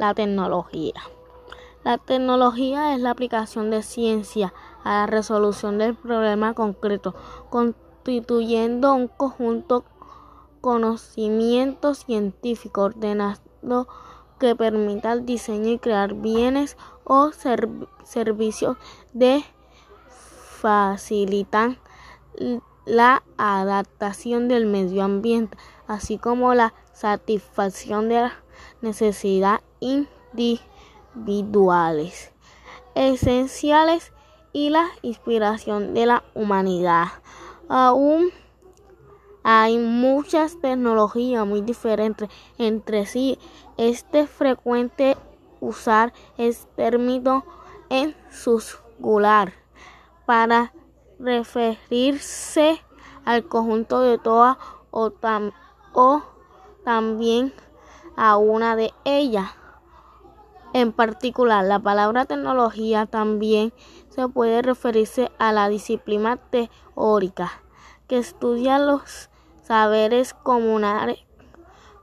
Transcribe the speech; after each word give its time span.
la 0.00 0.14
tecnología. 0.14 0.94
La 1.84 1.98
tecnología 1.98 2.94
es 2.94 3.02
la 3.02 3.10
aplicación 3.10 3.70
de 3.70 3.82
ciencia 3.82 4.54
a 4.82 5.00
la 5.00 5.06
resolución 5.06 5.76
del 5.76 5.94
problema 5.94 6.54
concreto, 6.54 7.14
constituyendo 7.50 8.94
un 8.94 9.08
conjunto 9.08 9.84
conocimiento 10.62 11.94
científico 11.94 12.82
ordenado 12.82 13.88
que 14.38 14.56
permita 14.56 15.12
el 15.12 15.26
diseño 15.26 15.68
y 15.68 15.78
crear 15.78 16.14
bienes 16.14 16.78
o 17.04 17.30
servicios 17.32 18.78
que 19.18 19.44
facilitan 20.60 21.78
la 22.90 23.22
adaptación 23.36 24.48
del 24.48 24.66
medio 24.66 25.04
ambiente, 25.04 25.56
así 25.86 26.18
como 26.18 26.54
la 26.54 26.74
satisfacción 26.92 28.08
de 28.08 28.22
las 28.22 28.32
necesidades 28.82 29.62
individuales 29.78 32.32
esenciales 32.96 34.12
y 34.52 34.70
la 34.70 34.88
inspiración 35.02 35.94
de 35.94 36.06
la 36.06 36.24
humanidad. 36.34 37.06
Aún 37.68 38.30
hay 39.44 39.78
muchas 39.78 40.60
tecnologías 40.60 41.46
muy 41.46 41.60
diferentes 41.60 42.28
entre 42.58 43.06
sí. 43.06 43.38
Este 43.76 44.26
frecuente 44.26 45.16
usar 45.60 46.12
este 46.36 46.68
término 46.74 47.44
en 47.88 48.16
singular 48.30 49.52
para 50.26 50.72
referirse 51.20 52.82
al 53.24 53.44
conjunto 53.44 54.00
de 54.00 54.18
todas 54.18 54.56
o, 54.90 55.12
o 55.92 56.22
también 56.84 57.52
a 58.16 58.36
una 58.36 58.74
de 58.76 58.92
ellas. 59.04 59.50
En 60.72 60.92
particular, 60.92 61.64
la 61.64 61.78
palabra 61.78 62.24
tecnología 62.24 63.06
también 63.06 63.72
se 64.08 64.28
puede 64.28 64.62
referirse 64.62 65.30
a 65.38 65.52
la 65.52 65.68
disciplina 65.68 66.36
teórica 66.36 67.50
que 68.06 68.18
estudia 68.18 68.78
los 68.78 69.30
saberes 69.62 70.34
comunales, 70.34 71.18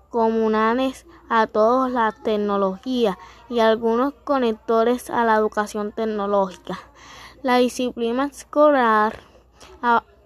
comunales 0.09 1.05
a 1.30 1.47
todas 1.47 1.92
las 1.92 2.22
tecnologías 2.23 3.17
y 3.49 3.59
algunos 3.59 4.14
conectores 4.23 5.09
a 5.09 5.23
la 5.25 5.36
educación 5.36 5.92
tecnológica. 5.92 6.80
La 7.48 7.58
disciplina 7.59 8.26
escolar 8.26 9.22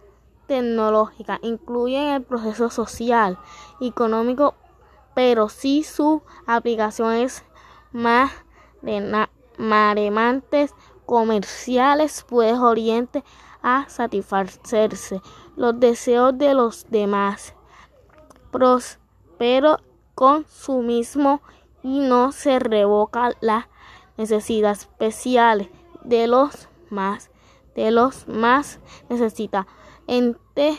tecnológica 0.48 1.38
incluye 1.42 2.16
el 2.16 2.24
proceso 2.24 2.70
social, 2.70 3.38
económico, 3.80 4.56
pero 5.14 5.48
si 5.48 5.84
su 5.84 6.22
aplicación 6.48 7.12
es 7.12 7.44
más 7.92 8.32
de 8.82 9.28
maremantes 9.58 10.74
comerciales, 11.06 12.24
puede 12.28 12.54
oriente 12.54 13.22
a 13.62 13.88
satisfacerse 13.88 15.22
los 15.56 15.78
deseos 15.78 16.36
de 16.36 16.54
los 16.54 16.86
demás. 16.90 17.54
Prospero 18.50 19.78
consumismo 20.14 21.40
y 21.82 22.00
no 22.00 22.32
se 22.32 22.58
revoca 22.58 23.32
la 23.40 23.68
necesidad 24.16 24.72
especial 24.72 25.70
de 26.04 26.26
los 26.26 26.68
más 26.90 27.30
de 27.74 27.90
los 27.90 28.26
más 28.28 28.80
necesita. 29.08 29.66
Este, 30.06 30.78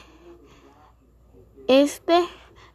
este 1.67 2.26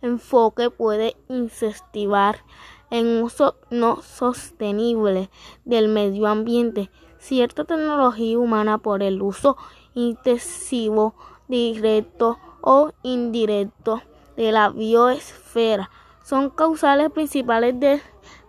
enfoque 0.03 0.71
puede 0.71 1.17
incentivar 1.29 2.45
en 2.91 3.23
uso 3.23 3.57
no 3.71 4.03
sostenible 4.03 5.31
del 5.65 5.89
medio 5.89 6.27
ambiente 6.27 6.91
cierta 7.19 7.65
tecnología 7.65 8.39
humana 8.39 8.79
por 8.79 9.03
el 9.03 9.23
uso 9.23 9.57
intensivo, 9.95 11.15
directo 11.51 12.39
o 12.63 12.93
indirecto 13.03 14.03
de 14.37 14.53
la 14.53 14.71
bioesfera. 14.71 15.91
Son 16.23 16.49
causales 16.49 17.11
principales 17.11 17.79
del 17.79 18.01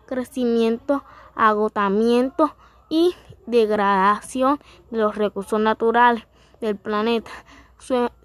crecimiento, 0.06 1.04
agotamiento 1.36 2.56
y 2.90 3.16
degradación 3.48 4.60
de 4.92 5.00
los 5.00 5.16
recursos 5.16 5.60
naturales 5.60 6.26
del 6.62 6.78
planeta. 6.78 7.32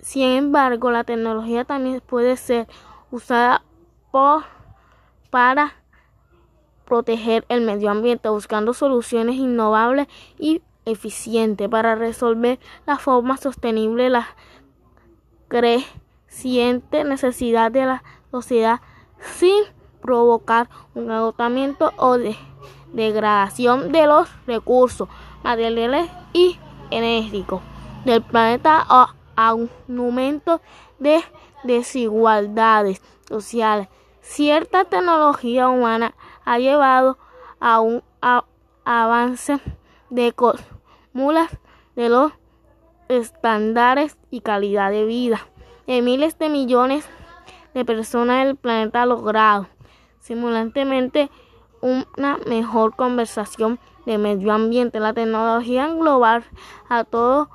Sin 0.00 0.22
embargo, 0.22 0.90
la 0.90 1.04
tecnología 1.04 1.64
también 1.64 2.02
puede 2.06 2.36
ser 2.36 2.68
usada 3.10 3.62
por, 4.10 4.44
para 5.30 5.72
proteger 6.84 7.46
el 7.48 7.62
medio 7.62 7.90
ambiente, 7.90 8.28
buscando 8.28 8.74
soluciones 8.74 9.36
innovables 9.36 10.08
y 10.38 10.62
eficientes 10.84 11.68
para 11.68 11.94
resolver 11.94 12.58
la 12.86 12.98
forma 12.98 13.36
sostenible 13.36 14.10
la 14.10 14.28
creciente 15.48 17.04
necesidad 17.04 17.70
de 17.70 17.86
la 17.86 18.02
sociedad 18.30 18.80
sin 19.20 19.64
provocar 20.00 20.68
un 20.94 21.10
agotamiento 21.10 21.92
o 21.96 22.18
de 22.18 22.36
degradación 22.92 23.92
de 23.92 24.06
los 24.06 24.28
recursos 24.46 25.08
materiales 25.42 26.10
y 26.32 26.58
energéticos 26.90 27.60
del 28.04 28.22
planeta 28.22 28.86
o 28.88 29.06
aumento 29.36 30.60
de 30.98 31.22
desigualdades 31.64 33.02
sociales. 33.28 33.88
Cierta 34.20 34.84
tecnología 34.84 35.68
humana 35.68 36.14
ha 36.44 36.58
llevado 36.58 37.18
a 37.60 37.80
un 37.80 38.02
avance 38.84 39.60
de 40.10 40.34
mulas 41.12 41.50
de 41.94 42.08
los 42.08 42.32
estándares 43.08 44.16
y 44.30 44.40
calidad 44.40 44.90
de 44.90 45.04
vida. 45.04 45.46
De 45.86 46.02
miles 46.02 46.38
de 46.38 46.48
millones 46.48 47.08
de 47.74 47.84
personas 47.84 48.46
del 48.46 48.56
planeta 48.56 49.02
ha 49.02 49.06
logrado. 49.06 49.68
Simultáneamente 50.20 51.30
una 51.80 52.38
mejor 52.46 52.96
conversación 52.96 53.78
de 54.06 54.18
medio 54.18 54.52
ambiente. 54.52 55.00
La 55.00 55.12
tecnología 55.12 55.86
global 55.88 56.44
a 56.88 57.04
todo 57.04 57.48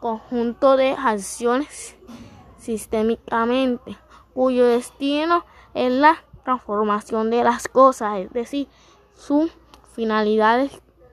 conjunto 0.00 0.76
de 0.76 0.92
acciones 0.92 1.96
sistémicamente 2.58 3.96
cuyo 4.34 4.66
destino 4.66 5.44
es 5.74 5.90
la 5.92 6.22
transformación 6.44 7.30
de 7.30 7.42
las 7.42 7.66
cosas, 7.66 8.18
es 8.18 8.32
decir, 8.32 8.68
su 9.14 9.50
finalidad 9.94 10.68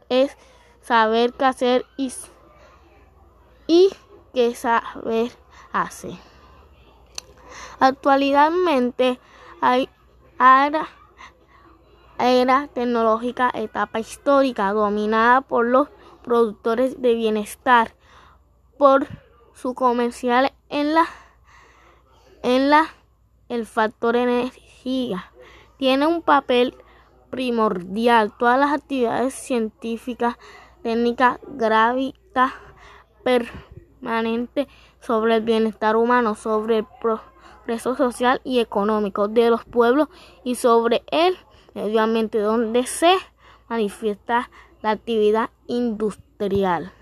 es 0.10 0.38
saber 0.82 1.34
qué 1.34 1.46
hacer 1.46 1.86
y, 1.98 2.12
y 3.68 3.90
qué 4.34 4.56
saber 4.56 5.32
hacer. 5.72 6.16
Actualmente 7.80 9.20
hay 9.62 9.90
ahora 10.38 10.88
era 12.18 12.68
tecnológica, 12.68 13.52
etapa 13.54 14.00
histórica 14.00 14.72
dominada 14.72 15.42
por 15.42 15.66
los 15.66 15.90
productores 16.24 17.02
de 17.02 17.14
bienestar, 17.14 17.94
por 18.78 19.08
su 19.54 19.74
comercial 19.74 20.54
en 20.70 20.94
la 20.94 21.06
en 22.44 22.70
la 22.70 22.88
el 23.50 23.66
factor 23.66 24.16
energía 24.16 25.32
tiene 25.78 26.08
un 26.08 26.22
papel 26.22 26.76
primordial. 27.30 28.32
Todas 28.38 28.60
las 28.60 28.72
actividades 28.72 29.34
científicas, 29.34 30.38
técnicas, 30.84 31.40
gravita 31.48 32.54
permanente 33.26 34.68
sobre 35.02 35.36
el 35.36 35.42
bienestar 35.42 35.96
humano, 35.96 36.36
sobre 36.36 36.78
el 36.80 36.86
progreso 37.02 37.96
social 37.96 38.40
y 38.44 38.60
económico 38.60 39.28
de 39.28 39.50
los 39.50 39.66
pueblos 39.66 40.08
y 40.44 40.56
sobre 40.56 41.04
el 41.12 41.36
medio 41.74 42.02
ambiente 42.02 42.40
donde 42.40 42.86
se 42.86 43.14
manifiesta 43.68 44.50
la 44.82 44.92
actividad 44.92 45.50
industrial. 45.68 46.94